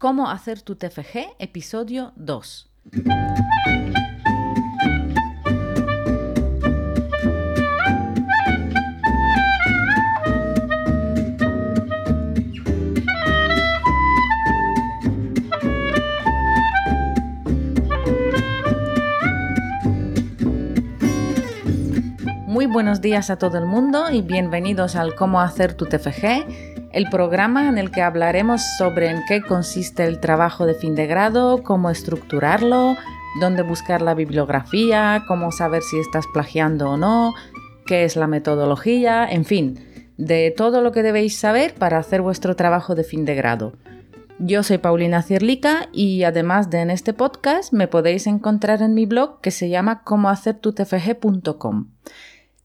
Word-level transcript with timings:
Cómo 0.00 0.30
hacer 0.30 0.62
tu 0.62 0.76
TFG, 0.76 1.36
episodio 1.38 2.14
2. 2.16 2.70
Muy 22.46 22.64
buenos 22.64 23.02
días 23.02 23.28
a 23.28 23.36
todo 23.36 23.58
el 23.58 23.66
mundo 23.66 24.10
y 24.10 24.22
bienvenidos 24.22 24.96
al 24.96 25.14
Cómo 25.14 25.42
hacer 25.42 25.74
tu 25.74 25.84
TFG, 25.84 26.69
el 26.92 27.08
programa 27.08 27.68
en 27.68 27.78
el 27.78 27.90
que 27.90 28.02
hablaremos 28.02 28.62
sobre 28.78 29.10
en 29.10 29.22
qué 29.28 29.42
consiste 29.42 30.04
el 30.04 30.20
trabajo 30.20 30.66
de 30.66 30.74
fin 30.74 30.94
de 30.94 31.06
grado, 31.06 31.62
cómo 31.62 31.90
estructurarlo, 31.90 32.96
dónde 33.40 33.62
buscar 33.62 34.02
la 34.02 34.14
bibliografía, 34.14 35.24
cómo 35.28 35.52
saber 35.52 35.82
si 35.82 35.98
estás 35.98 36.24
plagiando 36.32 36.90
o 36.90 36.96
no, 36.96 37.34
qué 37.86 38.04
es 38.04 38.16
la 38.16 38.26
metodología, 38.26 39.28
en 39.30 39.44
fin, 39.44 39.78
de 40.16 40.52
todo 40.56 40.82
lo 40.82 40.92
que 40.92 41.02
debéis 41.02 41.38
saber 41.38 41.74
para 41.74 41.98
hacer 41.98 42.22
vuestro 42.22 42.56
trabajo 42.56 42.94
de 42.94 43.04
fin 43.04 43.24
de 43.24 43.34
grado. 43.34 43.72
Yo 44.38 44.62
soy 44.62 44.78
Paulina 44.78 45.22
Cierlica 45.22 45.88
y 45.92 46.24
además 46.24 46.70
de 46.70 46.80
en 46.80 46.90
este 46.90 47.12
podcast 47.12 47.74
me 47.74 47.88
podéis 47.88 48.26
encontrar 48.26 48.80
en 48.80 48.94
mi 48.94 49.04
blog 49.04 49.40
que 49.42 49.50
se 49.50 49.68
llama 49.68 50.02
comohacertutfg.com. 50.02 51.88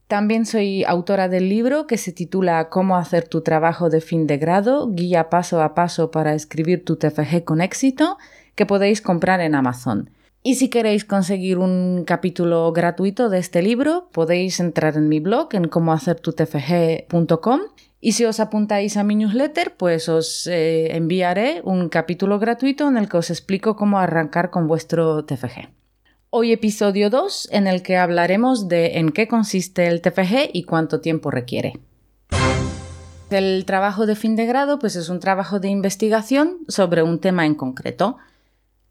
También 0.08 0.46
soy 0.46 0.84
autora 0.84 1.30
del 1.30 1.50
libro 1.50 1.88
que 1.88 1.98
se 1.98 2.12
titula 2.12 2.70
Cómo 2.70 2.96
hacer 2.96 3.28
tu 3.28 3.42
trabajo 3.42 3.90
de 3.90 4.02
fin 4.02 4.28
de 4.28 4.38
grado, 4.38 4.88
guía 4.92 5.32
paso 5.32 5.64
a 5.64 5.74
paso 5.74 6.12
para 6.12 6.36
escribir 6.36 6.86
tu 6.86 6.96
TFG 6.96 7.44
con 7.44 7.60
éxito, 7.60 8.18
que 8.54 8.68
podéis 8.68 9.02
comprar 9.02 9.42
en 9.42 9.56
Amazon. 9.56 10.12
Y 10.44 10.56
si 10.56 10.70
queréis 10.70 11.06
conseguir 11.06 11.58
un 11.58 12.04
capítulo 12.06 12.72
gratuito 12.72 13.30
de 13.30 13.40
este 13.40 13.64
libro, 13.64 14.10
podéis 14.12 14.60
entrar 14.60 14.96
en 14.96 15.10
mi 15.10 15.20
blog 15.20 15.56
en 15.56 15.68
cómohacertutfg.com 15.68 17.62
y 18.00 18.12
si 18.12 18.26
os 18.26 18.40
apuntáis 18.40 18.98
a 18.98 19.04
mi 19.04 19.16
newsletter, 19.16 19.76
pues 19.76 20.08
os 20.08 20.46
eh, 20.46 20.96
enviaré 20.96 21.62
un 21.64 21.90
capítulo 21.90 22.38
gratuito 22.38 22.88
en 22.88 22.98
el 22.98 23.10
que 23.10 23.18
os 23.18 23.32
explico 23.32 23.76
cómo 23.76 23.98
arrancar 23.98 24.52
con 24.52 24.68
vuestro 24.68 25.26
TFG. 25.26 25.85
Hoy 26.38 26.52
episodio 26.52 27.10
2 27.10 27.48
en 27.54 27.66
el 27.66 27.82
que 27.82 27.96
hablaremos 27.96 28.68
de 28.68 28.98
en 28.98 29.14
qué 29.14 29.26
consiste 29.26 29.88
el 29.88 30.02
TFG 30.02 30.50
y 30.52 30.64
cuánto 30.64 31.00
tiempo 31.00 31.32
requiere. 31.32 31.80
El 33.30 33.64
trabajo 33.64 34.06
de 34.06 34.18
fin 34.18 34.36
de 34.36 34.46
grado 34.46 34.78
pues 34.78 34.98
es 34.98 35.08
un 35.08 35.22
trabajo 35.22 35.62
de 35.62 35.70
investigación 35.70 36.58
sobre 36.68 37.04
un 37.04 37.22
tema 37.22 37.46
en 37.46 37.56
concreto. 37.56 38.18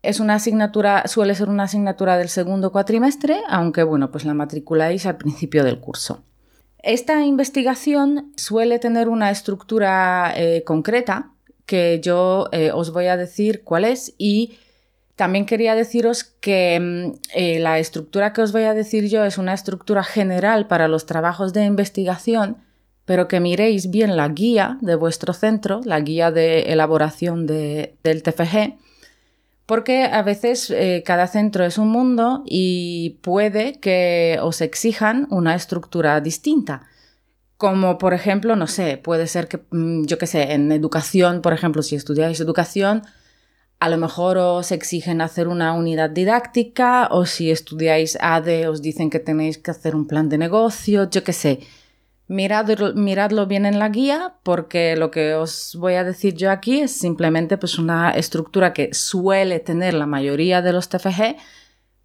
Es 0.00 0.20
una 0.20 0.36
asignatura, 0.36 1.06
suele 1.06 1.34
ser 1.34 1.50
una 1.50 1.64
asignatura 1.64 2.16
del 2.16 2.30
segundo 2.30 2.72
cuatrimestre, 2.72 3.42
aunque 3.50 3.82
bueno, 3.82 4.10
pues 4.10 4.24
la 4.24 4.32
matriculáis 4.32 5.04
al 5.04 5.18
principio 5.18 5.64
del 5.64 5.80
curso. 5.80 6.24
Esta 6.78 7.26
investigación 7.26 8.32
suele 8.38 8.78
tener 8.78 9.10
una 9.10 9.30
estructura 9.30 10.32
eh, 10.34 10.62
concreta 10.64 11.32
que 11.66 12.00
yo 12.02 12.48
eh, 12.52 12.70
os 12.72 12.90
voy 12.90 13.08
a 13.08 13.18
decir 13.18 13.64
cuál 13.64 13.84
es 13.84 14.14
y 14.16 14.54
también 15.16 15.46
quería 15.46 15.74
deciros 15.74 16.24
que 16.24 16.80
mm, 16.80 17.18
eh, 17.34 17.58
la 17.60 17.78
estructura 17.78 18.32
que 18.32 18.42
os 18.42 18.52
voy 18.52 18.64
a 18.64 18.74
decir 18.74 19.08
yo 19.08 19.24
es 19.24 19.38
una 19.38 19.54
estructura 19.54 20.02
general 20.02 20.66
para 20.66 20.88
los 20.88 21.06
trabajos 21.06 21.52
de 21.52 21.64
investigación, 21.64 22.58
pero 23.04 23.28
que 23.28 23.40
miréis 23.40 23.90
bien 23.90 24.16
la 24.16 24.28
guía 24.28 24.78
de 24.80 24.96
vuestro 24.96 25.32
centro, 25.32 25.80
la 25.84 26.00
guía 26.00 26.30
de 26.30 26.72
elaboración 26.72 27.46
del 27.46 28.22
TFG, 28.22 28.78
porque 29.66 30.04
a 30.04 30.22
veces 30.22 30.70
eh, 30.70 31.02
cada 31.06 31.26
centro 31.26 31.64
es 31.64 31.78
un 31.78 31.88
mundo 31.88 32.42
y 32.46 33.18
puede 33.22 33.78
que 33.80 34.38
os 34.42 34.60
exijan 34.60 35.26
una 35.30 35.54
estructura 35.54 36.20
distinta. 36.20 36.82
Como 37.56 37.98
por 37.98 38.14
ejemplo, 38.14 38.56
no 38.56 38.66
sé, 38.66 38.98
puede 38.98 39.26
ser 39.26 39.48
que, 39.48 39.60
mm, 39.70 40.06
yo 40.06 40.18
qué 40.18 40.26
sé, 40.26 40.52
en 40.52 40.72
educación, 40.72 41.40
por 41.40 41.52
ejemplo, 41.52 41.82
si 41.82 41.94
estudiáis 41.94 42.40
educación, 42.40 43.02
a 43.84 43.90
lo 43.90 43.98
mejor 43.98 44.38
os 44.38 44.72
exigen 44.72 45.20
hacer 45.20 45.46
una 45.46 45.74
unidad 45.74 46.08
didáctica 46.08 47.06
o 47.10 47.26
si 47.26 47.50
estudiáis 47.50 48.16
ADE 48.18 48.66
os 48.66 48.80
dicen 48.80 49.10
que 49.10 49.20
tenéis 49.20 49.58
que 49.58 49.70
hacer 49.72 49.94
un 49.94 50.06
plan 50.06 50.30
de 50.30 50.38
negocio, 50.38 51.10
yo 51.10 51.22
qué 51.22 51.34
sé. 51.34 51.60
miradlo 52.28 53.46
bien 53.46 53.66
en 53.66 53.78
la 53.78 53.90
guía 53.90 54.36
porque 54.42 54.96
lo 54.96 55.10
que 55.10 55.34
os 55.34 55.76
voy 55.78 55.94
a 55.96 56.04
decir 56.04 56.32
yo 56.32 56.50
aquí 56.50 56.80
es 56.80 56.92
simplemente 56.92 57.58
pues 57.58 57.78
una 57.78 58.12
estructura 58.12 58.72
que 58.72 58.94
suele 58.94 59.60
tener 59.60 59.92
la 59.92 60.06
mayoría 60.06 60.62
de 60.62 60.72
los 60.72 60.88
TFG, 60.88 61.36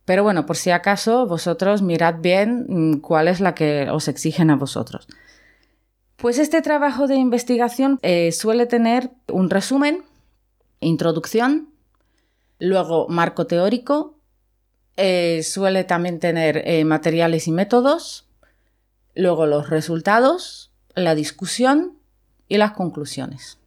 pero 0.04 0.24
bueno, 0.24 0.46
por 0.46 0.58
si 0.58 0.72
acaso 0.72 1.28
vosotros 1.28 1.82
mirad 1.82 2.16
bien 2.20 2.66
mm, 2.68 3.00
cuál 3.00 3.30
es 3.30 3.40
la 3.40 3.56
que 3.56 3.90
os 3.90 4.10
exigen 4.10 4.50
a 4.50 4.58
vosotros. 4.58 5.08
Pues 6.18 6.40
este 6.40 6.62
trabajo 6.62 7.08
de 7.08 7.16
investigación 7.16 8.00
eh, 8.02 8.34
suele 8.34 8.66
tener 8.66 9.12
un 9.32 9.50
resumen, 9.50 10.04
introducción, 10.80 11.70
Luego, 12.60 13.08
marco 13.08 13.48
teórico. 13.48 14.16
Eh, 14.98 15.42
suele 15.44 15.86
también 15.86 16.20
tener 16.20 16.62
eh, 16.66 16.84
materiales 16.84 17.48
y 17.48 17.52
métodos. 17.52 18.28
Luego, 19.16 19.46
los 19.46 19.70
resultados, 19.70 20.72
la 20.94 21.16
discusión 21.16 21.98
y 22.50 22.58
las 22.58 22.74
conclusiones. 22.74 23.58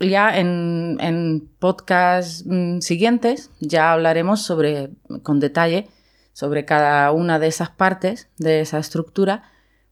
Ya 0.00 0.36
en, 0.36 0.96
en 1.00 1.48
podcasts 1.58 2.44
mm, 2.46 2.80
siguientes 2.80 3.50
ya 3.60 3.92
hablaremos 3.92 4.42
sobre, 4.42 4.90
con 5.22 5.38
detalle 5.38 5.88
sobre 6.32 6.64
cada 6.64 7.12
una 7.12 7.38
de 7.38 7.46
esas 7.46 7.70
partes 7.70 8.28
de 8.38 8.62
esa 8.62 8.78
estructura, 8.78 9.44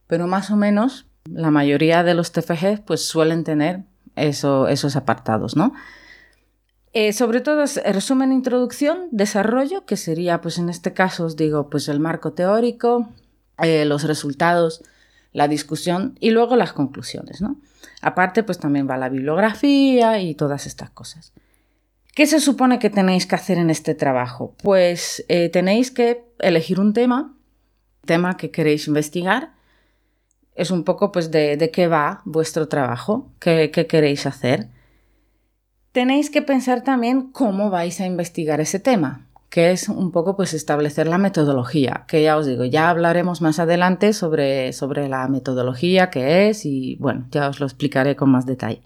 pero 0.06 0.26
más 0.26 0.50
o 0.50 0.56
menos 0.56 1.06
la 1.30 1.50
mayoría 1.50 2.02
de 2.02 2.14
los 2.14 2.32
TFG 2.32 2.82
pues 2.84 3.06
suelen 3.06 3.44
tener 3.44 3.82
esos 4.16 4.96
apartados, 4.96 5.54
¿no? 5.54 5.74
Eh, 6.92 7.12
sobre 7.12 7.40
todo 7.40 7.62
es 7.62 7.80
resumen, 7.84 8.32
introducción, 8.32 9.06
desarrollo, 9.12 9.86
que 9.86 9.96
sería, 9.96 10.40
pues 10.40 10.58
en 10.58 10.68
este 10.68 10.92
caso 10.92 11.24
os 11.24 11.36
digo, 11.36 11.70
pues 11.70 11.88
el 11.88 12.00
marco 12.00 12.32
teórico, 12.32 13.08
eh, 13.62 13.84
los 13.84 14.02
resultados, 14.02 14.82
la 15.32 15.46
discusión 15.46 16.16
y 16.18 16.30
luego 16.30 16.56
las 16.56 16.72
conclusiones, 16.72 17.40
¿no? 17.40 17.60
Aparte, 18.02 18.42
pues 18.42 18.58
también 18.58 18.90
va 18.90 18.96
la 18.96 19.08
bibliografía 19.08 20.20
y 20.20 20.34
todas 20.34 20.66
estas 20.66 20.90
cosas. 20.90 21.32
¿Qué 22.14 22.26
se 22.26 22.40
supone 22.40 22.80
que 22.80 22.90
tenéis 22.90 23.26
que 23.26 23.36
hacer 23.36 23.58
en 23.58 23.70
este 23.70 23.94
trabajo? 23.94 24.56
Pues 24.60 25.24
eh, 25.28 25.48
tenéis 25.48 25.92
que 25.92 26.24
elegir 26.40 26.80
un 26.80 26.92
tema, 26.92 27.36
tema 28.04 28.36
que 28.36 28.50
queréis 28.50 28.88
investigar. 28.88 29.52
Es 30.56 30.72
un 30.72 30.82
poco 30.82 31.12
pues 31.12 31.30
de, 31.30 31.70
qué 31.72 31.86
va 31.86 32.22
vuestro 32.24 32.66
trabajo, 32.66 33.30
qué 33.38 33.70
queréis 33.70 34.26
hacer 34.26 34.68
tenéis 35.92 36.30
que 36.30 36.42
pensar 36.42 36.82
también 36.82 37.30
cómo 37.32 37.70
vais 37.70 38.00
a 38.00 38.06
investigar 38.06 38.60
ese 38.60 38.78
tema, 38.78 39.26
que 39.48 39.72
es 39.72 39.88
un 39.88 40.12
poco 40.12 40.36
pues 40.36 40.54
establecer 40.54 41.08
la 41.08 41.18
metodología, 41.18 42.04
que 42.06 42.22
ya 42.22 42.36
os 42.36 42.46
digo, 42.46 42.64
ya 42.64 42.88
hablaremos 42.88 43.42
más 43.42 43.58
adelante 43.58 44.12
sobre, 44.12 44.72
sobre 44.72 45.08
la 45.08 45.26
metodología 45.28 46.10
que 46.10 46.48
es 46.48 46.64
y 46.64 46.96
bueno, 47.00 47.26
ya 47.30 47.48
os 47.48 47.60
lo 47.60 47.66
explicaré 47.66 48.16
con 48.16 48.30
más 48.30 48.46
detalle. 48.46 48.82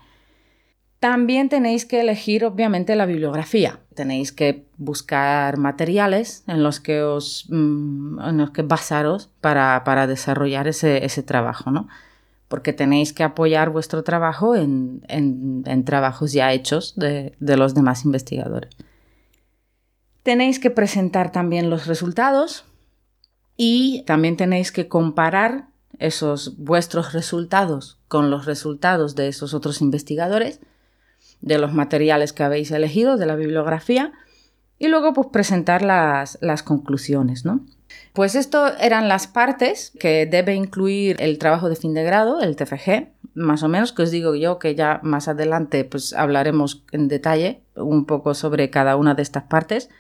También 1.01 1.51
tenéis 1.51 1.85
que 1.85 2.01
elegir 2.01 2.47
obviamente 2.47 2.97
la 2.97 3.05
bibliografía. 3.05 3.81
Tenéis 3.95 4.33
que 4.33 4.65
buscar 4.79 5.59
materiales 5.59 6.45
en 6.47 6.63
los 6.63 6.81
que 6.81 7.03
os 7.03 7.45
mm, 7.51 8.21
en 8.21 8.39
los 8.39 8.53
que 8.53 8.63
basaros 8.63 9.29
para, 9.43 9.85
para 9.85 10.07
desarrollar 10.07 10.67
ese, 10.67 11.05
ese 11.05 11.23
trabajo, 11.23 11.71
¿no? 11.71 11.89
Porque 12.49 12.73
tenéis 12.73 13.13
que 13.13 13.25
apoyar 13.25 13.71
vuestro 13.71 14.05
trabajo 14.05 14.55
en, 14.55 15.03
trabajos 15.85 16.33
ya 16.33 16.53
hechos 16.53 16.95
de, 16.97 17.35
los 17.41 17.75
demás 17.75 18.05
investigadores. 18.05 18.75
Tenéis 20.23 20.59
que 20.59 20.71
presentar 20.71 21.33
también 21.33 21.71
los 21.71 21.87
resultados 21.87 22.65
y 23.57 24.05
también 24.07 24.37
tenéis 24.37 24.73
que 24.73 24.89
comparar 24.89 25.69
esos 25.99 26.57
vuestros 26.59 27.13
resultados 27.13 27.99
con 28.09 28.31
los 28.31 28.47
resultados 28.47 29.15
de 29.15 29.29
esos 29.29 29.55
otros 29.55 29.81
investigadores, 29.81 30.61
de 31.41 31.59
los 31.59 31.73
materiales 31.73 32.33
que 32.33 32.43
habéis 32.43 32.71
elegido, 32.71 33.17
de 33.17 33.27
la 33.27 33.37
bibliografía, 33.37 34.13
y 34.79 34.89
luego 34.89 35.13
pues 35.13 35.29
presentar 35.29 35.83
las, 35.83 36.39
las 36.41 36.63
conclusiones, 36.63 37.45
¿no? 37.45 37.65
Pues 38.15 38.37
esto 38.37 38.73
eran 38.79 39.09
las 39.09 39.27
partes 39.27 39.93
que 39.99 40.25
debe 40.25 40.55
incluir 40.55 41.17
el 41.19 41.37
trabajo 41.37 41.69
de 41.69 41.75
fin 41.75 41.95
de 41.95 42.05
grado, 42.05 42.41
el 42.41 42.55
TFG, 42.55 43.09
más 43.35 43.65
o 43.65 43.69
menos, 43.69 43.93
que 43.93 44.03
os 44.03 44.13
digo 44.13 44.37
yo 44.37 44.61
que 44.61 44.77
ya 44.77 45.01
más 45.03 45.27
adelante 45.27 45.85
pues 45.85 46.13
hablaremos 46.13 46.85
en 46.93 47.09
detalle 47.09 47.63
un 47.75 48.07
poco 48.07 48.35
sobre 48.35 48.71
cada 48.71 48.95
una 48.95 49.15
de 49.15 49.23
estas 49.23 49.43
partes. 49.43 49.91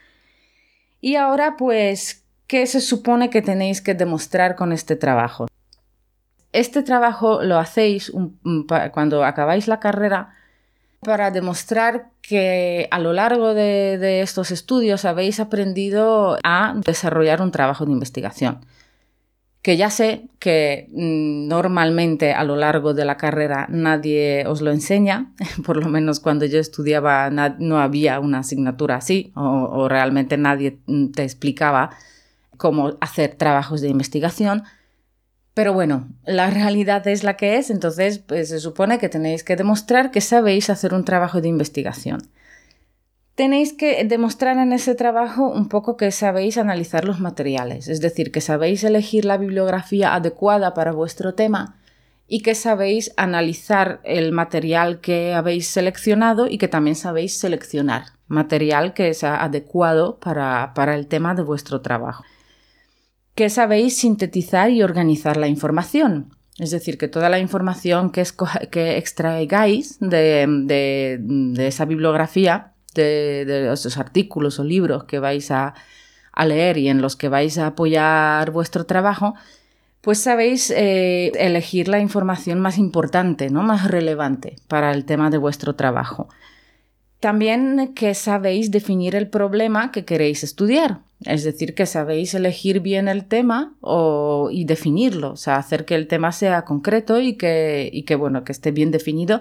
Y 1.00 1.16
ahora 1.16 1.56
pues, 1.56 2.24
¿qué 2.46 2.68
se 2.68 2.80
supone 2.80 3.30
que 3.30 3.42
tenéis 3.42 3.82
que 3.82 3.94
demostrar 3.94 4.54
con 4.54 4.70
este 4.70 4.94
trabajo? 4.94 5.48
Este 6.52 6.84
trabajo 6.84 7.42
lo 7.42 7.58
hacéis 7.58 8.12
cuando 8.92 9.24
acabáis 9.24 9.66
la 9.66 9.80
carrera 9.80 10.36
para 11.04 11.30
demostrar 11.30 12.10
que 12.20 12.88
a 12.90 12.98
lo 12.98 13.12
largo 13.12 13.54
de, 13.54 14.20
estos 14.22 14.50
estudios 14.50 15.04
habéis 15.04 15.38
aprendido 15.38 16.36
a 16.42 16.74
desarrollar 16.84 17.40
un 17.40 17.52
trabajo 17.52 17.86
de 17.86 17.92
investigación. 17.92 18.66
Que 19.62 19.76
ya 19.76 19.88
sé 19.88 20.28
que 20.40 20.88
mm, 20.90 21.46
normalmente 21.46 22.34
a 22.34 22.42
lo 22.42 22.56
largo 22.56 22.92
de 22.92 23.04
la 23.04 23.16
carrera 23.16 23.66
nadie 23.70 24.44
os 24.48 24.60
lo 24.60 24.72
enseña, 24.72 25.32
por 25.64 25.76
lo 25.76 25.88
menos 25.88 26.18
cuando 26.18 26.44
yo 26.44 26.58
estudiaba 26.58 27.30
no 27.30 27.78
había 27.78 28.18
una 28.18 28.40
asignatura 28.40 28.96
así 28.96 29.30
o 29.36 29.88
realmente 29.88 30.36
nadie 30.36 30.78
mm, 30.86 31.12
te 31.12 31.22
explicaba 31.22 31.90
cómo 32.56 32.96
hacer 33.00 33.34
trabajos 33.36 33.80
de 33.80 33.88
investigación. 33.88 34.64
Pero 35.54 35.72
bueno, 35.72 36.08
la 36.26 36.50
realidad 36.50 37.06
es 37.06 37.22
la 37.22 37.36
que 37.36 37.56
es, 37.56 37.70
entonces 37.70 38.18
pues, 38.18 38.48
se 38.48 38.58
supone 38.58 38.98
que 38.98 39.08
tenéis 39.08 39.44
que 39.44 39.54
demostrar 39.54 40.10
que 40.10 40.20
sabéis 40.20 40.68
hacer 40.68 40.92
un 40.92 41.04
trabajo 41.04 41.40
de 41.40 41.48
investigación. 41.48 42.28
Tenéis 43.36 43.72
que 43.72 44.04
demostrar 44.04 44.58
en 44.58 44.72
ese 44.72 44.96
trabajo 44.96 45.48
un 45.48 45.68
poco 45.68 45.96
que 45.96 46.10
sabéis 46.10 46.58
analizar 46.58 47.04
los 47.04 47.20
materiales, 47.20 47.88
es 47.88 48.00
decir, 48.00 48.32
que 48.32 48.40
sabéis 48.40 48.82
elegir 48.84 49.24
la 49.24 49.38
bibliografía 49.38 50.14
adecuada 50.14 50.74
para 50.74 50.92
vuestro 50.92 51.34
tema 51.34 51.76
y 52.26 52.40
que 52.40 52.54
sabéis 52.54 53.12
analizar 53.16 54.00
el 54.02 54.32
material 54.32 55.00
que 55.00 55.34
habéis 55.34 55.68
seleccionado 55.68 56.48
y 56.48 56.58
que 56.58 56.68
también 56.68 56.96
sabéis 56.96 57.36
seleccionar 57.38 58.06
material 58.26 58.94
que 58.94 59.12
sea 59.14 59.42
adecuado 59.44 60.18
para, 60.18 60.72
para 60.74 60.94
el 60.94 61.06
tema 61.06 61.34
de 61.34 61.42
vuestro 61.42 61.80
trabajo 61.80 62.24
que 63.34 63.50
sabéis 63.50 63.96
sintetizar 63.98 64.70
y 64.70 64.82
organizar 64.82 65.36
la 65.36 65.48
información. 65.48 66.34
Es 66.58 66.70
decir, 66.70 66.98
que 66.98 67.08
toda 67.08 67.28
la 67.28 67.40
información 67.40 68.10
que, 68.10 68.22
extraigáis 68.96 69.98
de, 69.98 71.56
esa 71.58 71.84
bibliografía, 71.84 72.72
de, 72.94 73.72
esos 73.72 73.98
artículos 73.98 74.60
o 74.60 74.64
libros 74.64 75.04
que 75.04 75.18
vais 75.18 75.50
a, 75.50 75.74
leer 76.46 76.78
y 76.78 76.88
en 76.88 77.00
los 77.00 77.16
que 77.16 77.28
vais 77.28 77.58
a 77.58 77.68
apoyar 77.68 78.50
vuestro 78.52 78.86
trabajo, 78.86 79.34
pues 80.00 80.18
sabéis 80.18 80.70
eh, 80.70 81.32
elegir 81.36 81.88
la 81.88 81.98
información 81.98 82.60
más 82.60 82.78
importante, 82.78 83.50
¿no? 83.50 83.62
más 83.62 83.88
relevante 83.88 84.56
para 84.68 84.92
el 84.92 85.04
tema 85.04 85.30
de 85.30 85.38
vuestro 85.38 85.74
trabajo. 85.74 86.28
También 87.24 87.94
que 87.94 88.12
sabéis 88.12 88.70
definir 88.70 89.14
el 89.14 89.28
problema 89.28 89.92
que 89.92 90.04
queréis 90.04 90.44
estudiar. 90.44 90.98
Es 91.20 91.42
decir, 91.42 91.74
que 91.74 91.86
sabéis 91.86 92.34
elegir 92.34 92.80
bien 92.80 93.08
el 93.08 93.24
tema 93.24 93.72
y 94.50 94.66
definirlo, 94.66 95.30
o 95.30 95.36
sea, 95.36 95.56
hacer 95.56 95.86
que 95.86 95.94
el 95.94 96.06
tema 96.06 96.32
sea 96.32 96.66
concreto 96.66 97.18
y 97.18 97.38
que, 97.38 98.16
bueno, 98.18 98.44
que 98.44 98.52
esté 98.52 98.72
bien 98.72 98.90
definido, 98.90 99.40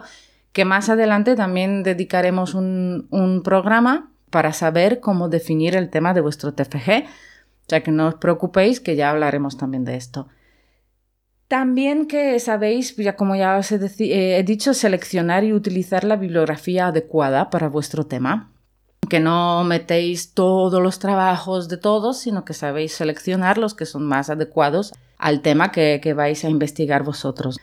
que 0.53 0.63
más 0.63 0.87
adelante 0.87 1.35
también 1.35 1.83
dedicaremos 1.83 2.53
un, 2.53 3.07
un 3.09 3.43
programa 3.43 4.13
para 4.29 4.53
saber 4.53 5.01
cómo 5.01 5.27
definir 5.27 5.75
el 5.75 5.89
tema 5.89 6.13
de 6.13 6.21
vuestro 6.21 6.53
TFG. 6.53 7.03
O 7.03 7.67
sea, 7.67 7.83
que 7.83 7.91
no 7.91 8.07
os 8.07 8.15
preocupéis, 8.15 8.79
que 8.79 8.95
ya 8.95 9.09
hablaremos 9.09 9.57
también 9.57 9.83
de 9.83 9.97
esto. 9.97 10.29
También 11.53 12.07
que 12.07 12.39
sabéis, 12.39 12.95
ya 12.95 13.15
como 13.15 13.35
ya 13.35 13.57
os 13.57 13.71
he, 13.71 14.39
he 14.39 14.41
dicho, 14.41 14.73
seleccionar 14.73 15.43
y 15.43 15.53
utilizar 15.53 16.03
la 16.03 16.15
bibliografía 16.15 16.87
adecuada 16.87 17.51
para 17.51 17.69
vuestro 17.69 18.07
tema 18.07 18.51
que 19.07 19.19
no 19.19 19.63
metéis 19.63 20.33
todos 20.33 20.81
los 20.81 20.97
trabajos 20.97 21.69
de 21.69 21.77
todos, 21.77 22.17
sino 22.17 22.43
que 22.43 22.55
sabéis 22.55 22.93
seleccionar 22.93 23.59
los 23.59 23.75
que 23.75 23.85
son 23.85 24.03
más 24.03 24.31
adecuados 24.31 24.95
al 25.19 25.43
tema 25.43 25.71
que, 25.71 26.13
vais 26.15 26.43
a 26.43 26.49
investigar 26.49 27.03
vosotros. 27.03 27.59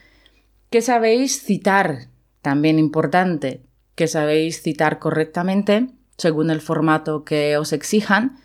Que 0.70 0.82
sabéis 0.82 1.42
citar, 1.42 2.10
también 2.42 2.78
importante, 2.78 3.60
que 3.96 4.06
sabéis 4.06 4.62
citar 4.62 5.00
correctamente 5.00 5.88
según 6.16 6.50
el 6.50 6.60
formato 6.60 7.24
que 7.24 7.56
os 7.56 7.72
exijan, 7.72 8.38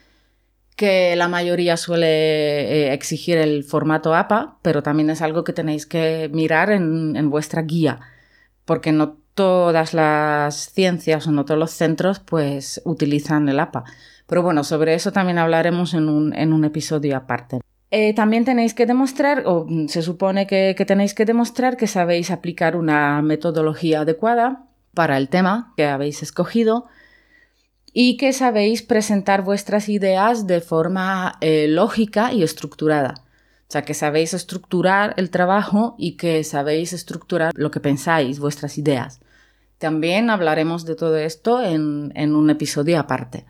que 0.76 1.16
la 1.16 1.28
mayoría 1.28 1.78
suele 1.78 2.08
eh, 2.08 2.94
exigir 2.94 3.38
el 3.38 3.64
formato 3.64 4.14
APA, 4.14 4.58
pero 4.62 4.84
también 4.84 5.10
es 5.10 5.22
algo 5.22 5.44
que 5.44 5.54
tenéis 5.54 5.86
que 5.86 6.30
mirar 6.34 6.70
en, 6.72 7.30
vuestra 7.30 7.62
guía, 7.62 8.00
porque 8.66 8.92
no 8.92 9.18
todas 9.34 9.94
las 9.94 10.72
ciencias 10.72 11.28
o 11.28 11.32
no 11.32 11.46
todos 11.46 11.60
los 11.60 11.72
centros 11.72 12.20
pues 12.20 12.82
utilizan 12.86 13.48
el 13.50 13.60
APA. 13.60 13.84
Pero 14.28 14.42
bueno, 14.44 14.64
sobre 14.64 14.96
eso 14.96 15.12
también 15.12 15.38
hablaremos 15.38 15.94
en 15.94 16.10
un, 16.10 16.66
episodio 16.66 17.16
aparte. 17.16 17.60
Eh, 17.92 18.14
también 18.14 18.44
tenéis 18.44 18.74
que 18.74 18.86
demostrar, 18.86 19.44
o 19.46 19.68
se 19.88 20.02
supone 20.02 20.48
que, 20.48 20.76
tenéis 20.86 21.14
que 21.14 21.26
demostrar 21.26 21.78
que 21.78 21.88
sabéis 21.88 22.32
aplicar 22.32 22.76
una 22.76 23.22
metodología 23.22 24.02
adecuada 24.02 24.66
para 24.94 25.18
el 25.18 25.30
tema 25.30 25.74
que 25.78 25.86
habéis 25.86 26.24
escogido 26.24 26.88
y 27.98 28.18
que 28.18 28.34
sabéis 28.34 28.82
presentar 28.82 29.42
vuestras 29.42 29.88
ideas 29.88 30.48
de 30.48 30.60
forma 30.60 31.38
eh, 31.40 31.68
lógica 31.70 32.34
y 32.34 32.44
estructurada. 32.44 33.14
O 33.70 33.72
sea, 33.72 33.84
que 33.84 33.94
sabéis 33.94 34.34
estructurar 34.34 35.14
el 35.16 35.30
trabajo 35.30 35.96
y 35.98 36.18
que 36.18 36.44
sabéis 36.44 36.92
estructurar 36.92 37.54
lo 37.56 37.72
que 37.72 37.80
pensáis, 37.80 38.40
vuestras 38.40 38.78
ideas. 38.78 39.22
También 39.78 40.30
hablaremos 40.30 40.84
de 40.84 40.96
todo 40.96 41.16
esto 41.16 41.64
en, 41.64 42.36
un 42.36 42.50
episodio 42.50 43.00
aparte. 43.00 43.46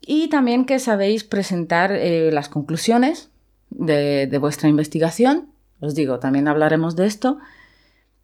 Y 0.00 0.28
también 0.28 0.64
que 0.64 0.78
sabéis 0.78 1.24
presentar 1.24 1.90
eh, 1.90 2.30
las 2.30 2.48
conclusiones 2.48 3.28
de, 3.70 4.38
vuestra 4.40 4.68
investigación. 4.68 5.48
Os 5.80 5.96
digo, 5.96 6.20
también 6.20 6.46
hablaremos 6.46 6.94
de 6.94 7.06
esto. 7.08 7.38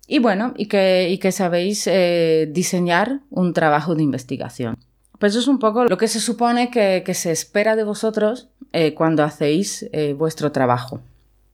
Y 0.07 0.21
bueno, 0.21 0.55
y 0.57 0.69
que, 0.69 1.33
sabéis 1.33 1.89
eh, 1.89 2.49
diseñar 2.53 3.23
un 3.31 3.53
trabajo 3.53 3.97
de 3.97 4.05
investigación. 4.05 4.79
Pues 5.25 5.37
es 5.37 5.49
un 5.49 5.59
poco 5.59 5.87
lo 5.87 5.97
que 5.97 6.07
se 6.07 6.21
supone 6.21 6.71
que, 6.71 7.03
se 7.15 7.33
espera 7.33 7.77
de 7.77 7.83
vosotros 7.83 8.49
eh, 8.75 8.93
cuando 8.93 9.25
hacéis 9.25 9.89
vuestro 10.19 10.53
trabajo. 10.53 11.01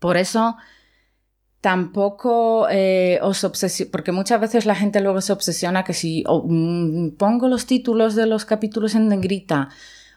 Por 0.01 0.17
eso 0.17 0.57
tampoco 1.61 2.67
eh, 2.69 3.21
os 3.23 3.45
obsesiona, 3.45 3.93
porque 3.93 4.11
muchas 4.11 4.41
veces 4.41 4.67
la 4.67 4.75
gente 4.75 5.01
luego 5.01 5.21
se 5.21 5.33
obsesiona 5.33 5.85
que 5.85 5.95
si 5.95 6.25
mm, 6.27 7.11
pongo 7.11 7.47
los 7.47 7.65
títulos 7.65 8.17
de 8.17 8.27
los 8.27 8.45
capítulos 8.45 8.97
en 8.97 9.07
negrita, 9.07 9.69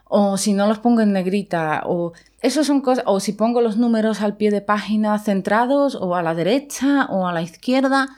o 0.05 0.37
si 0.37 0.53
no 0.53 0.65
los 0.65 0.79
pongo 0.79 1.01
en 1.01 1.13
negrita, 1.13 1.83
o 1.85 2.13
son 2.49 2.81
cosas, 2.81 3.03
o 3.05 3.19
si 3.19 3.33
pongo 3.33 3.61
los 3.61 3.77
números 3.77 4.21
al 4.21 4.35
pie 4.35 4.49
de 4.49 4.61
página 4.61 5.19
centrados, 5.19 5.93
o 5.93 6.15
a 6.15 6.23
la 6.23 6.33
derecha, 6.33 7.05
o 7.05 7.27
a 7.27 7.31
la 7.31 7.43
izquierda. 7.43 8.17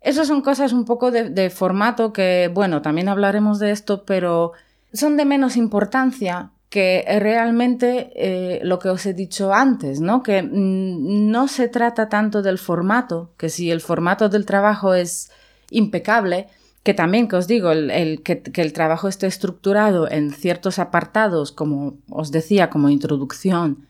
Esas 0.00 0.28
son 0.28 0.42
cosas 0.42 0.72
un 0.72 0.84
poco 0.84 1.10
de 1.10 1.50
formato 1.50 2.12
que, 2.12 2.50
bueno, 2.52 2.82
también 2.82 3.08
hablaremos 3.08 3.58
de 3.58 3.72
esto, 3.72 4.04
pero 4.04 4.52
son 4.92 5.16
de 5.16 5.24
menos 5.24 5.56
importancia 5.56 6.50
que 6.70 7.04
realmente 7.18 8.12
eh, 8.14 8.60
lo 8.62 8.78
que 8.78 8.90
os 8.90 9.06
he 9.06 9.14
dicho 9.14 9.54
antes, 9.54 10.00
¿no? 10.00 10.22
Que 10.22 10.42
mm, 10.42 11.30
no 11.30 11.48
se 11.48 11.68
trata 11.68 12.08
tanto 12.08 12.42
del 12.42 12.58
formato, 12.58 13.30
que 13.38 13.48
si 13.48 13.70
el 13.70 13.80
formato 13.80 14.28
del 14.28 14.44
trabajo 14.44 14.94
es 14.94 15.30
impecable, 15.70 16.48
que 16.82 16.94
también 16.94 17.28
que 17.28 17.36
os 17.36 17.46
digo, 17.46 17.70
el, 17.72 18.22
que, 18.22 18.42
el 18.54 18.72
trabajo 18.72 19.08
esté 19.08 19.26
estructurado 19.26 20.10
en 20.10 20.30
ciertos 20.30 20.78
apartados, 20.78 21.52
como 21.52 21.96
os 22.10 22.30
decía, 22.32 22.70
como 22.70 22.90
introducción, 22.90 23.87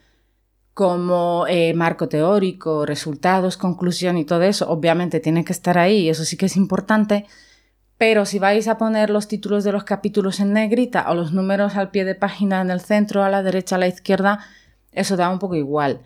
como 0.78 1.44
eh, 1.48 1.74
marco 1.74 2.08
teórico, 2.08 2.86
resultados, 2.86 3.56
conclusión 3.56 4.16
y 4.16 4.24
todo 4.24 4.42
eso, 4.42 4.70
obviamente 4.70 5.18
tiene 5.18 5.44
que 5.44 5.52
estar 5.52 5.76
ahí, 5.76 6.08
eso 6.08 6.24
sí 6.24 6.36
que 6.36 6.46
es 6.46 6.56
importante, 6.56 7.26
pero 7.96 8.24
si 8.24 8.38
vais 8.38 8.68
a 8.68 8.78
poner 8.78 9.10
los 9.10 9.26
títulos 9.26 9.64
de 9.64 9.72
los 9.72 9.82
capítulos 9.82 10.38
en 10.38 10.52
negrita 10.52 11.10
o 11.10 11.16
los 11.16 11.32
números 11.32 11.74
al 11.74 11.90
pie 11.90 12.04
de 12.04 12.14
página 12.14 12.60
en 12.60 12.70
el 12.70 12.80
centro, 12.80 13.24
a 13.24 13.28
la 13.28 13.42
derecha, 13.42 13.74
a 13.74 13.80
la 13.80 13.88
izquierda, 13.88 14.38
eso 14.92 15.16
da 15.16 15.30
un 15.30 15.40
poco 15.40 15.56
igual. 15.56 15.98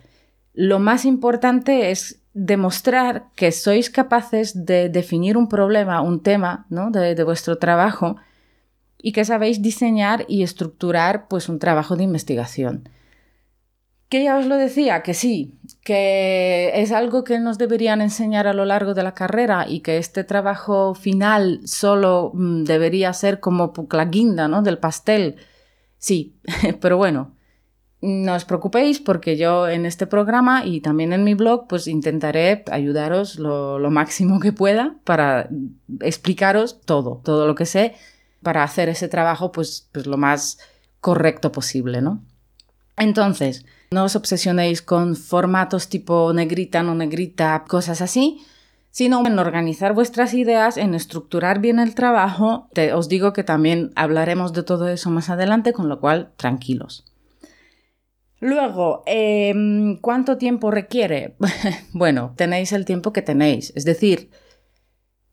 Lo 0.55 0.79
más 0.79 1.05
importante 1.05 1.91
es 1.91 2.23
demostrar 2.33 3.25
que 3.35 3.51
sois 3.51 3.91
capaces 3.91 4.65
de 4.65 4.89
definir 4.89 5.37
un 5.37 5.49
problema, 5.49 6.01
un 6.01 6.23
tema 6.23 6.65
¿no? 6.69 6.89
de, 6.89 7.13
de 7.13 7.23
vuestro 7.23 7.59
trabajo 7.59 8.15
y 8.97 9.11
que 9.11 9.23
sabéis 9.23 9.61
diseñar 9.61 10.25
y 10.27 10.41
estructurar 10.41 11.27
pues, 11.27 11.47
un 11.47 11.59
trabajo 11.59 11.95
de 11.95 12.05
investigación. 12.05 12.89
Que 14.13 14.23
ya 14.23 14.37
os 14.37 14.45
lo 14.45 14.57
decía, 14.57 15.01
que 15.01 15.15
sí, 15.15 15.57
que 15.83 16.69
es 16.75 16.91
algo 16.91 17.23
que 17.23 17.39
nos 17.39 17.57
deberían 17.57 17.99
enseñar 17.99 18.45
a 18.45 18.53
lo 18.53 18.63
largo 18.63 18.93
de 18.93 19.01
la 19.01 19.15
carrera 19.15 19.65
y 19.67 19.79
que 19.79 19.97
este 19.97 20.23
trabajo 20.23 20.93
final 20.93 21.61
solo 21.65 22.29
mm, 22.35 22.63
debería 22.63 23.11
ser 23.13 23.39
como 23.39 23.73
la 23.89 24.05
guinda 24.05 24.47
¿no? 24.47 24.61
del 24.61 24.77
pastel. 24.77 25.37
Sí, 25.97 26.35
pero 26.79 26.97
bueno, 26.97 27.31
no 28.01 28.35
os 28.35 28.45
preocupéis 28.45 28.99
porque 28.99 29.35
yo 29.35 29.67
en 29.67 29.87
este 29.87 30.05
programa 30.05 30.63
y 30.63 30.79
también 30.81 31.11
en 31.11 31.23
mi 31.23 31.33
blog 31.33 31.65
pues 31.67 31.87
intentaré 31.87 32.63
ayudaros 32.69 33.39
lo, 33.39 33.79
lo 33.79 33.89
máximo 33.89 34.39
que 34.39 34.53
pueda 34.53 34.95
para 35.05 35.49
explicaros 36.01 36.81
todo, 36.81 37.19
todo 37.23 37.47
lo 37.47 37.55
que 37.55 37.65
sé 37.65 37.95
para 38.43 38.61
hacer 38.61 38.89
ese 38.89 39.07
trabajo 39.07 39.51
pues, 39.51 39.89
pues 39.91 40.05
lo 40.05 40.17
más 40.17 40.59
correcto 41.01 41.51
posible, 41.51 42.03
¿no? 42.03 42.21
Entonces, 42.95 43.65
no 43.93 44.03
os 44.03 44.15
obsesionéis 44.15 44.81
con 44.81 45.15
formatos 45.15 45.87
tipo 45.87 46.33
negrita, 46.33 46.83
no 46.83 46.95
negrita, 46.95 47.63
cosas 47.67 48.01
así, 48.01 48.41
sino 48.91 49.25
en 49.25 49.39
organizar 49.39 49.93
vuestras 49.93 50.33
ideas, 50.33 50.77
en 50.77 50.93
estructurar 50.93 51.59
bien 51.59 51.79
el 51.79 51.95
trabajo. 51.95 52.69
os 52.93 53.09
digo 53.09 53.33
que 53.33 53.43
también 53.43 53.91
hablaremos 53.95 54.53
de 54.53 54.63
todo 54.63 54.87
eso 54.89 55.09
más 55.09 55.29
adelante, 55.29 55.73
con 55.73 55.89
lo 55.89 55.99
cual 55.99 56.31
tranquilos. 56.37 57.05
Luego, 58.39 59.03
em, 59.05 59.97
¿cuánto 60.01 60.37
tiempo 60.37 60.69
requiere? 60.69 61.35
bueno, 61.93 62.33
tenéis 62.35 62.73
el 62.73 62.83
tiempo 62.83 63.13
que 63.13 63.21
tenéis. 63.21 63.71
Es 63.75 63.85
decir, 63.85 64.29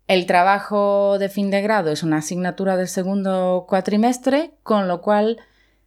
el 0.07 0.27
trabajo 0.27 1.19
de 1.19 1.29
fin 1.29 1.51
de 1.51 1.61
grado 1.61 1.91
es 1.91 2.03
una 2.03 2.19
asignatura 2.19 2.77
del 2.77 2.89
segundo 2.89 3.67
cuatrimestre, 3.69 4.53
con 4.63 4.89
lo 4.89 5.03
cual 5.03 5.39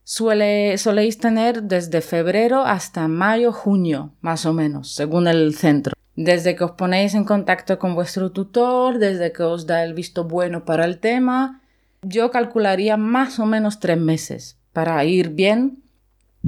suele, 0.04 0.78
soléis 0.78 1.18
tener 1.18 1.64
desde 1.64 2.02
febrero 2.02 2.64
hasta 2.66 3.08
mayo, 3.08 3.52
junio, 3.52 4.14
más 4.22 4.46
o 4.46 4.54
menos, 4.54 4.94
según 4.94 5.28
el 5.28 5.56
centro. 5.56 5.94
Desde 6.16 6.56
que 6.56 6.64
os 6.64 6.72
ponéis 6.72 7.16
en 7.16 7.24
contacto 7.24 7.80
con 7.80 7.96
vuestro 7.96 8.32
tutor, 8.32 9.00
desde 9.00 9.32
que 9.32 9.44
os 9.44 9.66
da 9.66 9.84
el 9.84 9.94
visto 9.94 10.26
bueno 10.26 10.64
para 10.64 10.86
el 10.86 11.00
tema, 11.00 11.62
yo 12.04 12.30
calcularía 12.32 12.98
más 12.98 13.40
o 13.40 13.46
menos 13.46 13.80
tres 13.80 13.98
meses 13.98 14.58
para 14.74 15.04
ir 15.06 15.30
bien 15.30 15.84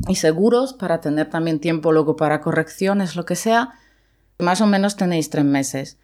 y 0.07 0.15
seguros, 0.15 0.73
para 0.73 1.01
tener 1.01 1.29
también 1.29 1.59
tiempo 1.59 1.91
luego 1.91 2.15
para 2.15 2.41
correcciones, 2.41 3.15
lo 3.15 3.25
que 3.25 3.35
sea. 3.35 3.73
Más 4.37 4.61
o 4.61 4.67
menos 4.67 4.97
tenéis 4.97 5.29
tres 5.29 5.45
meses. 5.45 5.97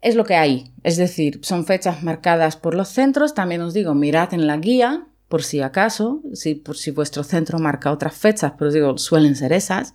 Es 0.00 0.14
lo 0.14 0.24
que 0.24 0.36
hay, 0.36 0.72
es 0.84 0.96
decir, 0.96 1.40
son 1.42 1.66
fechas 1.66 2.04
marcadas 2.04 2.56
por 2.56 2.74
los 2.74 2.88
centros. 2.88 3.34
También 3.34 3.62
os 3.62 3.74
digo, 3.74 3.94
mirad 3.94 4.32
en 4.32 4.46
la 4.46 4.56
guía, 4.56 5.08
por 5.28 5.42
si 5.42 5.60
acaso, 5.60 6.22
si, 6.32 6.54
por 6.54 6.76
si 6.76 6.90
vuestro 6.90 7.22
centro 7.22 7.58
marca 7.58 7.92
otras 7.92 8.14
fechas, 8.14 8.52
pero 8.58 8.68
os 8.68 8.74
digo, 8.74 8.98
suelen 8.98 9.36
ser 9.36 9.52
esas. 9.52 9.94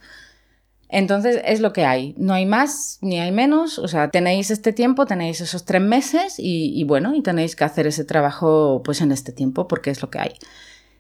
Entonces 0.89 1.41
es 1.43 1.59
lo 1.59 1.73
que 1.73 1.85
hay, 1.85 2.13
no 2.17 2.35
hay 2.35 2.45
más 2.45 2.99
ni 3.01 3.19
hay 3.19 3.31
menos, 3.31 3.79
o 3.79 3.87
sea, 3.87 4.11
tenéis 4.11 4.51
este 4.51 4.73
tiempo, 4.73 5.07
tenéis 5.07 5.41
esos 5.41 5.65
tres 5.65 5.81
meses 5.81 6.35
y, 6.37 6.83
bueno, 6.83 7.15
y 7.15 7.23
tenéis 7.23 7.55
que 7.55 7.63
hacer 7.63 7.87
ese 7.87 8.05
trabajo 8.05 8.83
pues 8.85 9.01
en 9.01 9.11
este 9.11 9.31
tiempo 9.31 9.67
porque 9.67 9.89
es 9.89 10.03
lo 10.03 10.11
que 10.11 10.19
hay. 10.19 10.33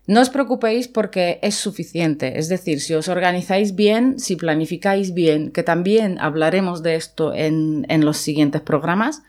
No 0.07 0.19
os 0.19 0.31
preocupéis 0.31 0.87
porque 0.87 1.39
es 1.43 1.53
suficiente, 1.53 2.39
es 2.39 2.49
decir, 2.49 2.81
si 2.81 2.95
os 2.95 3.07
organizáis 3.07 3.75
bien, 3.75 4.17
si 4.17 4.35
planificáis 4.35 5.13
bien, 5.13 5.51
que 5.51 5.61
también 5.61 6.19
hablaremos 6.19 6.81
de 6.81 6.95
esto 6.95 7.31
en, 7.33 7.85
en 7.87 8.03
los 8.03 8.17
siguientes 8.17 8.61
programas, 8.61 9.21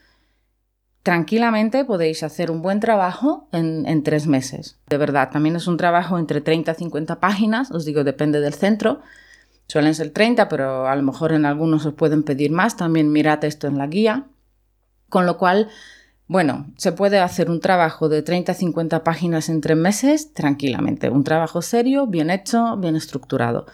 tranquilamente 1.05 1.85
podéis 1.85 2.25
hacer 2.25 2.51
un 2.51 2.63
buen 2.63 2.81
trabajo 2.81 3.47
en, 3.53 4.03
tres 4.03 4.27
meses. 4.27 4.79
De 4.89 4.97
verdad, 4.97 5.31
también 5.31 5.55
es 5.55 5.69
un 5.69 5.77
trabajo 5.77 6.19
entre 6.19 6.41
30 6.41 6.73
y 6.73 6.75
50 6.75 7.21
páginas, 7.21 7.71
os 7.71 7.85
digo, 7.85 8.03
depende 8.03 8.41
del 8.41 8.55
centro, 8.55 9.01
Suelen 9.67 9.95
ser 9.95 10.11
30, 10.11 10.49
pero 10.49 10.87
a 10.87 10.95
lo 10.97 11.03
mejor 11.03 11.33
en 11.33 11.47
algunos 11.47 11.87
os 11.87 11.95
pueden 11.95 12.23
pedir 12.23 12.51
más. 12.51 12.77
También 12.77 13.13
mirad 13.13 13.45
esto 13.45 13.67
en 13.67 13.79
la 13.79 13.87
guía. 13.87 14.27
Con 15.09 15.27
lo 15.27 15.39
cual, 15.39 15.69
bueno, 16.27 16.67
se 16.77 16.93
puede 16.93 17.19
hacer 17.19 17.51
un 17.51 17.61
trabajo 17.61 18.09
de 18.09 18.23
30 18.23 18.53
a 18.53 18.55
50 18.55 19.05
páginas 19.05 19.49
en 19.49 19.61
tres 19.61 19.77
meses 19.77 20.35
tranquilamente. 20.35 21.09
Un 21.09 21.25
trabajo 21.25 21.63
serio, 21.63 22.07
bien 22.07 22.31
hecho, 22.31 22.77
bien 22.77 22.97
estructurado. 22.97 23.67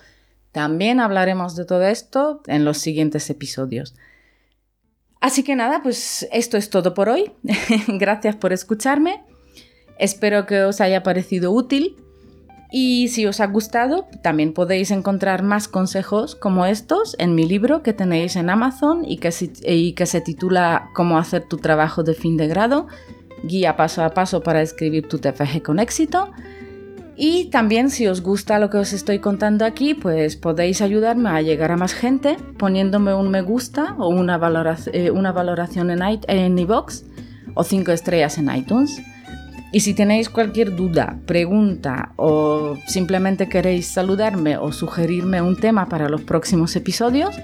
También 0.53 1.01
hablaremos 1.01 1.57
de 1.57 1.65
todo 1.65 1.83
esto 1.83 2.43
en 2.47 2.65
los 2.65 2.79
siguientes 2.79 3.29
episodios. 3.31 3.95
Así 5.21 5.43
que 5.43 5.55
nada, 5.55 5.83
pues 5.83 6.27
esto 6.33 6.57
es 6.57 6.71
todo 6.71 6.95
por 6.95 7.09
hoy. 7.09 7.33
Gracias 7.89 8.37
por 8.37 8.53
escucharme. 8.53 9.23
Espero 9.99 10.47
que 10.47 10.63
os 10.63 10.81
haya 10.81 11.03
parecido 11.03 11.53
útil 11.53 11.97
y 12.73 13.09
si 13.09 13.27
os 13.27 13.41
ha 13.41 13.47
gustado, 13.47 14.07
también 14.23 14.53
podéis 14.53 14.93
encontrar 14.93 15.43
más 15.43 15.67
consejos 15.67 16.37
como 16.37 16.67
estos 16.67 17.17
en 17.19 17.35
mi 17.35 17.47
libro 17.47 17.83
que 17.83 17.93
tenéis 17.93 18.37
en 18.37 18.49
Amazon 18.49 19.05
y 19.05 19.19
que, 19.19 19.33
se 19.33 20.21
titula 20.21 20.89
Cómo 20.95 21.19
hacer 21.19 21.49
tu 21.49 21.57
trabajo 21.57 22.05
de 22.05 22.15
fin 22.15 22.37
de 22.37 22.47
grado, 22.47 22.87
guía 23.43 23.77
paso 23.77 24.05
a 24.05 24.11
paso 24.11 24.43
para 24.43 24.63
escribir 24.63 25.09
tu 25.09 25.19
TFG 25.19 25.63
con 25.63 25.81
éxito. 25.81 26.31
Y 27.23 27.51
también 27.51 27.91
si 27.91 28.07
os 28.07 28.23
gusta 28.23 28.59
lo 28.59 28.71
que 28.71 28.79
os 28.79 28.95
estoy 28.95 29.19
contando 29.19 29.67
aquí, 29.67 29.93
pues 29.93 30.37
podéis 30.37 30.81
ayudarme 30.81 31.29
a 31.29 31.43
llegar 31.43 31.71
a 31.71 31.77
más 31.77 31.93
gente 31.93 32.39
poniéndome 32.57 33.13
un 33.13 33.29
me 33.29 33.43
gusta 33.43 33.95
o 33.99 34.09
una, 34.09 34.37
eh, 34.95 35.11
valoración 35.11 35.91
en 35.91 36.59
iVoox 36.59 37.03
o 37.53 37.63
cinco 37.63 37.93
estrellas 37.93 38.39
en 38.39 38.51
iTunes. 38.51 39.03
Y 39.71 39.81
si 39.81 39.93
tenéis 39.93 40.31
cualquier 40.31 40.75
duda, 40.75 41.19
pregunta 41.27 42.15
o 42.17 42.79
simplemente 42.87 43.51
queréis 43.51 43.89
saludarme 43.89 44.57
o 44.57 44.73
sugerirme 44.73 45.43
un 45.43 45.57
tema 45.57 45.91
para 45.91 46.09
los 46.09 46.23
próximos 46.23 46.75
episodios, 46.75 47.37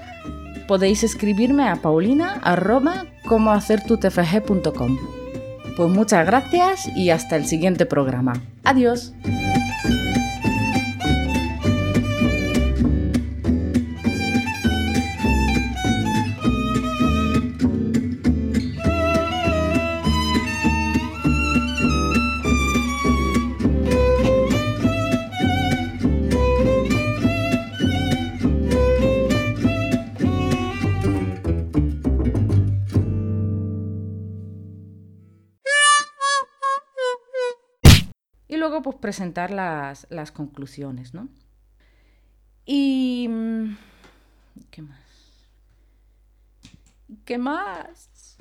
podéis 0.67 1.03
escribirme 1.03 1.69
a 1.69 1.75
paulina 1.75 2.41
Pues 5.75 5.89
muchas 5.91 6.25
gracias 6.25 6.87
y 6.95 7.11
hasta 7.11 7.35
el 7.35 7.45
siguiente 7.45 7.85
programa. 7.85 8.33
Adiós. 8.63 9.13
Pues 38.91 39.01
presentar 39.01 39.51
las, 39.51 40.31
conclusiones, 40.31 41.13
¿no? 41.13 41.27
Y... 42.65 43.27
Mm, 43.29 43.77
¿Qué 44.71 44.81
más? 44.81 44.99
¿Qué 47.25 47.37
más? 47.37 48.37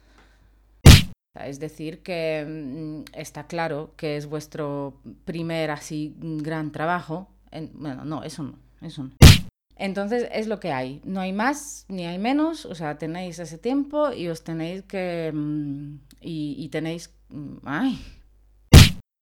Es 1.45 1.61
decir, 1.61 2.03
que 2.03 2.45
mm, 2.47 3.19
está 3.19 3.47
claro 3.47 3.95
que 3.97 4.17
es 4.17 4.27
vuestro 4.27 5.01
primer 5.25 5.71
así 5.71 6.15
gran 6.19 6.73
trabajo. 6.73 7.29
bueno, 7.75 8.05
no, 8.05 8.23
eso 8.23 8.43
no, 8.43 8.59
eso 8.81 9.05
no. 9.05 9.11
Entonces 9.77 10.29
es 10.33 10.47
lo 10.47 10.59
que 10.59 10.73
hay. 10.73 11.03
No 11.05 11.21
hay 11.21 11.33
más 11.33 11.85
ni 11.89 12.07
hay 12.07 12.19
menos. 12.19 12.65
O 12.65 12.75
sea, 12.75 12.99
tenéis 12.99 13.39
ese 13.39 13.59
tiempo 13.59 14.13
y 14.13 14.29
os 14.29 14.45
tenéis 14.45 14.83
que... 14.83 15.31
Mm, 15.35 15.99
y, 16.21 16.57
y 16.59 16.69
tenéis... 16.69 17.13
Ay, 17.65 18.01